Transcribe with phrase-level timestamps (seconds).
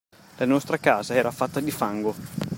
[0.37, 2.15] La nostra casa era fatta di fango.